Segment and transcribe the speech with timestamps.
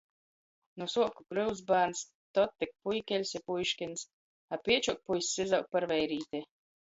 [0.81, 1.99] Nu suoku kryutsbārns,
[2.37, 4.07] tod tik puikeļs i puiškyns,
[4.57, 6.43] a piečuok puiss izaug par veirīti.